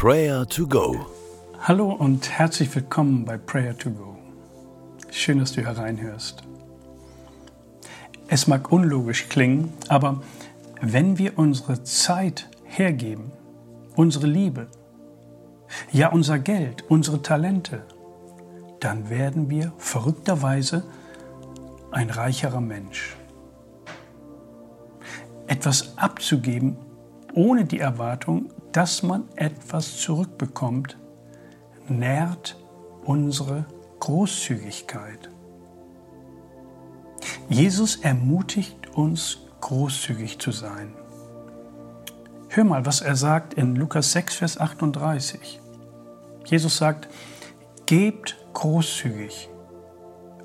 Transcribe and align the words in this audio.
Prayer 0.00 0.46
to 0.46 0.64
Go. 0.64 1.06
Hallo 1.60 1.90
und 1.90 2.30
herzlich 2.30 2.72
willkommen 2.72 3.24
bei 3.24 3.36
Prayer 3.36 3.76
to 3.76 3.90
Go. 3.90 4.16
Schön, 5.10 5.40
dass 5.40 5.50
du 5.50 5.60
hereinhörst. 5.60 6.44
Es 8.28 8.46
mag 8.46 8.70
unlogisch 8.70 9.28
klingen, 9.28 9.72
aber 9.88 10.22
wenn 10.80 11.18
wir 11.18 11.36
unsere 11.36 11.82
Zeit 11.82 12.48
hergeben, 12.62 13.32
unsere 13.96 14.28
Liebe, 14.28 14.68
ja 15.90 16.12
unser 16.12 16.38
Geld, 16.38 16.84
unsere 16.88 17.20
Talente, 17.20 17.82
dann 18.78 19.10
werden 19.10 19.50
wir 19.50 19.72
verrückterweise 19.78 20.84
ein 21.90 22.10
reicherer 22.10 22.60
Mensch. 22.60 23.16
Etwas 25.48 25.98
abzugeben 25.98 26.76
ohne 27.34 27.64
die 27.64 27.80
Erwartung, 27.80 28.50
dass 28.72 29.02
man 29.02 29.24
etwas 29.36 29.98
zurückbekommt, 29.98 30.98
nährt 31.88 32.56
unsere 33.04 33.66
Großzügigkeit. 34.00 35.30
Jesus 37.48 37.96
ermutigt 37.96 38.94
uns, 38.94 39.38
großzügig 39.60 40.38
zu 40.38 40.52
sein. 40.52 40.94
Hör 42.48 42.64
mal, 42.64 42.86
was 42.86 43.00
er 43.00 43.16
sagt 43.16 43.54
in 43.54 43.74
Lukas 43.74 44.12
6, 44.12 44.36
Vers 44.36 44.58
38. 44.58 45.60
Jesus 46.44 46.76
sagt, 46.78 47.08
gebt 47.86 48.36
großzügig 48.54 49.48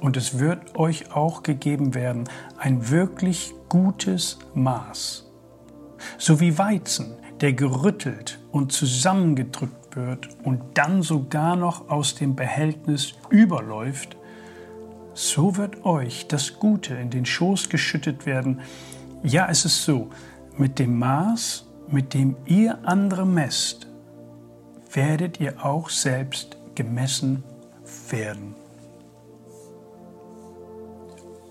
und 0.00 0.16
es 0.16 0.38
wird 0.38 0.78
euch 0.78 1.14
auch 1.14 1.42
gegeben 1.42 1.94
werden 1.94 2.24
ein 2.58 2.90
wirklich 2.90 3.54
gutes 3.68 4.38
Maß, 4.54 5.29
so 6.18 6.40
wie 6.40 6.58
Weizen, 6.58 7.14
der 7.40 7.52
gerüttelt 7.52 8.38
und 8.52 8.72
zusammengedrückt 8.72 9.96
wird 9.96 10.28
und 10.44 10.60
dann 10.74 11.02
sogar 11.02 11.56
noch 11.56 11.88
aus 11.88 12.14
dem 12.14 12.36
Behältnis 12.36 13.14
überläuft, 13.30 14.16
so 15.14 15.56
wird 15.56 15.84
euch 15.84 16.28
das 16.28 16.58
Gute 16.58 16.94
in 16.94 17.10
den 17.10 17.26
Schoß 17.26 17.68
geschüttet 17.68 18.26
werden. 18.26 18.60
Ja, 19.22 19.48
es 19.50 19.64
ist 19.64 19.84
so, 19.84 20.10
mit 20.56 20.78
dem 20.78 20.98
Maß, 20.98 21.66
mit 21.88 22.14
dem 22.14 22.36
ihr 22.46 22.78
andere 22.84 23.26
messt, 23.26 23.88
werdet 24.92 25.40
ihr 25.40 25.64
auch 25.64 25.88
selbst 25.88 26.56
gemessen 26.74 27.42
werden. 28.08 28.54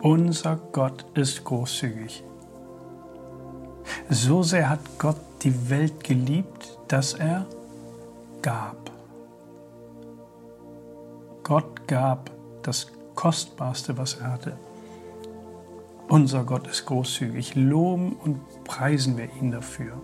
Unser 0.00 0.56
Gott 0.72 1.06
ist 1.14 1.42
großzügig. 1.44 2.22
So 4.08 4.42
sehr 4.42 4.70
hat 4.70 4.80
Gott 4.98 5.20
die 5.42 5.68
Welt 5.68 6.04
geliebt, 6.04 6.78
dass 6.86 7.14
er 7.14 7.44
gab. 8.40 8.90
Gott 11.42 11.88
gab 11.88 12.30
das 12.62 12.86
Kostbarste, 13.16 13.98
was 13.98 14.14
er 14.14 14.32
hatte. 14.32 14.56
Unser 16.08 16.44
Gott 16.44 16.68
ist 16.68 16.86
großzügig. 16.86 17.56
Loben 17.56 18.12
und 18.12 18.40
preisen 18.64 19.16
wir 19.16 19.28
ihn 19.40 19.50
dafür. 19.50 20.00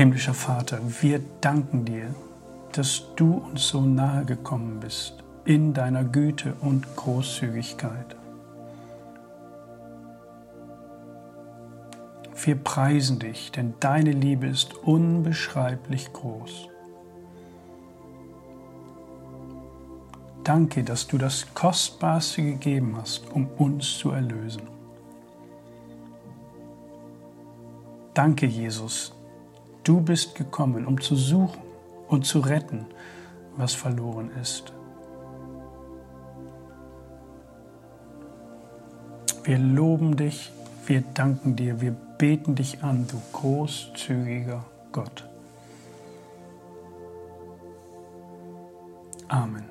Himmlischer 0.00 0.32
Vater, 0.32 0.80
wir 1.02 1.20
danken 1.42 1.84
dir, 1.84 2.14
dass 2.72 3.02
du 3.16 3.34
uns 3.34 3.68
so 3.68 3.82
nahe 3.82 4.24
gekommen 4.24 4.80
bist 4.80 5.22
in 5.44 5.74
deiner 5.74 6.04
Güte 6.04 6.54
und 6.62 6.96
Großzügigkeit. 6.96 8.16
Wir 12.42 12.54
preisen 12.54 13.18
dich, 13.18 13.52
denn 13.52 13.74
deine 13.78 14.12
Liebe 14.12 14.46
ist 14.46 14.72
unbeschreiblich 14.72 16.10
groß. 16.14 16.68
Danke, 20.44 20.82
dass 20.82 21.08
du 21.08 21.18
das 21.18 21.52
Kostbarste 21.52 22.42
gegeben 22.42 22.96
hast, 22.96 23.30
um 23.32 23.48
uns 23.58 23.98
zu 23.98 24.12
erlösen. 24.12 24.62
Danke, 28.14 28.46
Jesus, 28.46 29.12
du 29.84 30.00
bist 30.00 30.34
gekommen, 30.34 30.86
um 30.86 31.00
zu 31.00 31.16
suchen 31.16 31.62
und 32.08 32.26
zu 32.26 32.40
retten, 32.40 32.86
was 33.56 33.74
verloren 33.74 34.30
ist. 34.40 34.72
Wir 39.44 39.58
loben 39.58 40.16
dich, 40.16 40.52
wir 40.86 41.02
danken 41.14 41.56
dir, 41.56 41.80
wir 41.80 41.92
beten 42.18 42.54
dich 42.54 42.82
an, 42.82 43.06
du 43.08 43.20
großzügiger 43.32 44.64
Gott. 44.92 45.28
Amen. 49.28 49.64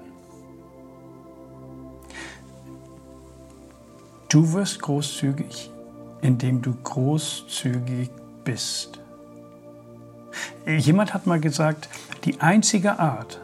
Du 4.29 4.53
wirst 4.53 4.81
großzügig, 4.81 5.69
indem 6.21 6.61
du 6.61 6.73
großzügig 6.73 8.09
bist. 8.43 8.98
Jemand 10.65 11.13
hat 11.13 11.25
mal 11.25 11.39
gesagt, 11.39 11.89
die 12.25 12.41
einzige 12.41 12.99
Art, 12.99 13.39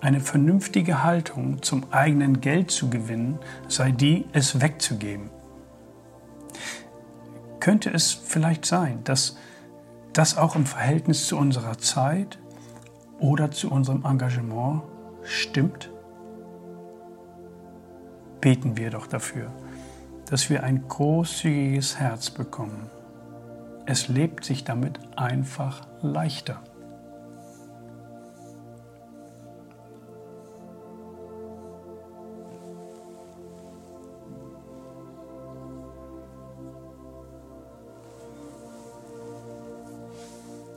eine 0.00 0.20
vernünftige 0.20 1.02
Haltung 1.02 1.62
zum 1.62 1.84
eigenen 1.92 2.40
Geld 2.40 2.70
zu 2.70 2.90
gewinnen, 2.90 3.38
sei 3.68 3.92
die, 3.92 4.26
es 4.32 4.60
wegzugeben. 4.60 5.30
Könnte 7.60 7.90
es 7.90 8.12
vielleicht 8.12 8.66
sein, 8.66 9.04
dass 9.04 9.36
das 10.12 10.36
auch 10.36 10.56
im 10.56 10.66
Verhältnis 10.66 11.26
zu 11.26 11.38
unserer 11.38 11.78
Zeit 11.78 12.38
oder 13.20 13.52
zu 13.52 13.70
unserem 13.70 14.04
Engagement 14.04 14.82
stimmt? 15.22 15.90
Beten 18.40 18.76
wir 18.76 18.90
doch 18.90 19.06
dafür, 19.06 19.52
dass 20.28 20.50
wir 20.50 20.64
ein 20.64 20.88
großzügiges 20.88 22.00
Herz 22.00 22.30
bekommen. 22.30 22.90
Es 23.84 24.08
lebt 24.08 24.44
sich 24.44 24.64
damit 24.64 25.00
einfach 25.16 25.86
leichter. 26.02 26.62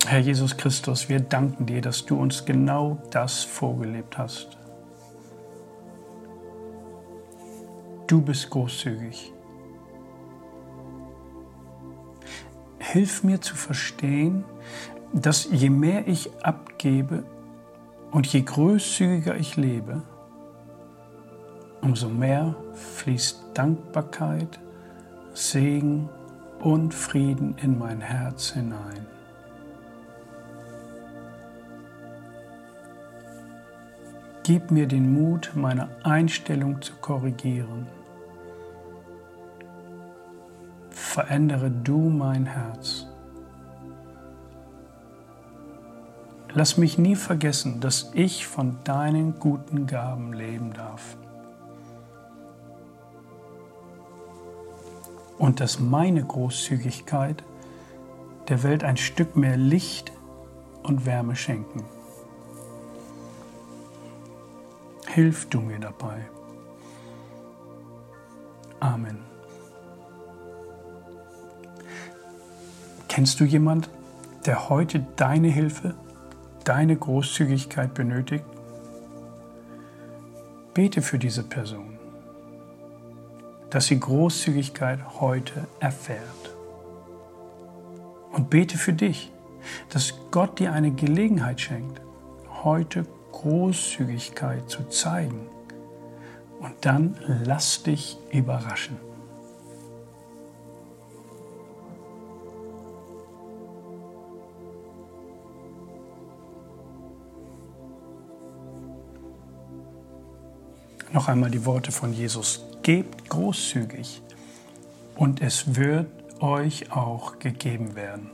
Herr 0.07 0.19
Jesus 0.19 0.55
Christus, 0.55 1.09
wir 1.09 1.19
danken 1.19 1.65
dir, 1.65 1.81
dass 1.81 2.05
du 2.05 2.19
uns 2.19 2.45
genau 2.45 2.97
das 3.11 3.43
vorgelebt 3.43 4.17
hast. 4.17 4.57
Du 8.07 8.21
bist 8.21 8.49
großzügig. 8.49 9.34
Hilf 12.95 13.25
mir 13.25 13.41
zu 13.41 13.57
verstehen, 13.57 14.45
dass 15.11 15.49
je 15.51 15.69
mehr 15.69 16.07
ich 16.07 16.29
abgebe 16.41 17.25
und 18.11 18.25
je 18.25 18.41
großzügiger 18.41 19.35
ich 19.35 19.57
lebe, 19.57 20.01
umso 21.81 22.07
mehr 22.07 22.55
fließt 22.73 23.47
Dankbarkeit, 23.53 24.61
Segen 25.33 26.07
und 26.61 26.93
Frieden 26.93 27.57
in 27.61 27.77
mein 27.77 27.99
Herz 27.99 28.51
hinein. 28.51 29.05
Gib 34.43 34.71
mir 34.71 34.87
den 34.87 35.13
Mut, 35.13 35.51
meine 35.53 35.89
Einstellung 36.05 36.81
zu 36.81 36.93
korrigieren. 37.01 37.87
Verändere 41.15 41.71
du 41.71 42.09
mein 42.09 42.45
Herz. 42.45 43.07
Lass 46.53 46.75
mich 46.75 46.97
nie 46.97 47.15
vergessen, 47.15 47.79
dass 47.79 48.11
ich 48.13 48.45
von 48.45 48.79
deinen 48.83 49.39
guten 49.39 49.87
Gaben 49.87 50.33
leben 50.33 50.73
darf. 50.73 51.15
Und 55.37 55.61
dass 55.61 55.79
meine 55.79 56.21
Großzügigkeit 56.21 57.45
der 58.49 58.63
Welt 58.63 58.83
ein 58.83 58.97
Stück 58.97 59.37
mehr 59.37 59.55
Licht 59.55 60.11
und 60.83 61.05
Wärme 61.05 61.37
schenken. 61.37 61.85
Hilf 65.07 65.47
du 65.47 65.61
mir 65.61 65.79
dabei. 65.79 66.29
Amen. 68.81 69.34
Kennst 73.15 73.39
du 73.39 73.45
jemand, 73.45 73.89
der 74.45 74.67
heute 74.67 75.07
deine 75.15 75.47
Hilfe 75.47 75.95
deine 76.65 76.97
Großzügigkeit 76.97 77.93
benötigt? 77.93 78.43
Bete 80.73 81.01
für 81.01 81.17
diese 81.17 81.43
Person, 81.43 81.97
dass 83.69 83.85
sie 83.85 84.01
Großzügigkeit 84.01 84.99
heute 85.21 85.65
erfährt. 85.79 86.19
Und 88.33 88.49
bete 88.49 88.77
für 88.77 88.91
dich, 88.91 89.31
dass 89.91 90.13
Gott 90.29 90.59
dir 90.59 90.73
eine 90.73 90.91
Gelegenheit 90.91 91.61
schenkt, 91.61 92.01
heute 92.65 93.05
Großzügigkeit 93.31 94.69
zu 94.69 94.89
zeigen. 94.89 95.47
Und 96.59 96.73
dann 96.81 97.15
lass 97.45 97.81
dich 97.81 98.17
überraschen. 98.33 99.04
Noch 111.15 111.29
einmal 111.29 111.49
die 111.49 111.65
Worte 111.65 111.93
von 111.93 112.11
Jesus. 112.11 112.65
Gebt 112.83 113.29
großzügig 113.29 114.21
und 115.15 115.41
es 115.41 115.77
wird 115.77 116.07
euch 116.41 116.91
auch 116.91 117.39
gegeben 117.39 117.95
werden. 117.95 118.31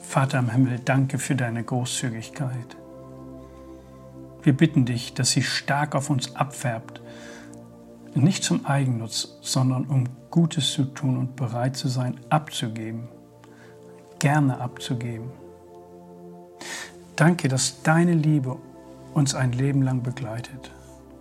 Vater 0.00 0.38
im 0.38 0.48
Himmel, 0.48 0.80
danke 0.82 1.18
für 1.18 1.36
deine 1.36 1.62
Großzügigkeit. 1.62 2.74
Wir 4.42 4.56
bitten 4.56 4.86
dich, 4.86 5.12
dass 5.12 5.32
sie 5.32 5.42
stark 5.42 5.94
auf 5.94 6.08
uns 6.08 6.34
abfärbt, 6.36 7.02
nicht 8.14 8.42
zum 8.42 8.64
Eigennutz, 8.64 9.36
sondern 9.42 9.84
um 9.84 10.04
Gutes 10.30 10.72
zu 10.72 10.86
tun 10.86 11.18
und 11.18 11.36
bereit 11.36 11.76
zu 11.76 11.88
sein, 11.88 12.18
abzugeben, 12.30 13.08
gerne 14.20 14.58
abzugeben. 14.58 15.28
Danke, 17.14 17.48
dass 17.48 17.82
deine 17.82 18.14
Liebe 18.14 18.56
uns 19.14 19.34
ein 19.34 19.52
Leben 19.52 19.82
lang 19.82 20.02
begleitet 20.02 20.70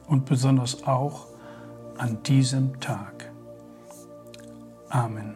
und 0.08 0.26
besonders 0.26 0.86
auch 0.88 1.28
an 1.98 2.24
diesem 2.24 2.80
Tag. 2.80 3.32
Amen. 4.90 5.36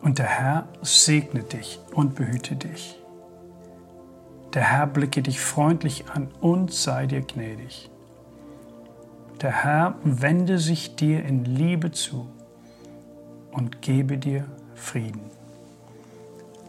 Und 0.00 0.18
der 0.18 0.26
Herr 0.26 0.68
segne 0.82 1.42
dich 1.42 1.80
und 1.94 2.14
behüte 2.14 2.56
dich. 2.56 2.98
Der 4.54 4.62
Herr 4.62 4.86
blicke 4.86 5.22
dich 5.22 5.40
freundlich 5.40 6.06
an 6.10 6.28
und 6.40 6.72
sei 6.72 7.06
dir 7.06 7.20
gnädig. 7.20 7.90
Der 9.42 9.52
Herr 9.64 9.94
wende 10.02 10.58
sich 10.58 10.96
dir 10.96 11.24
in 11.24 11.44
Liebe 11.44 11.90
zu 11.92 12.28
und 13.52 13.82
gebe 13.82 14.18
dir 14.18 14.46
Frieden. 14.74 15.30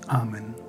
Amen. 0.08 0.69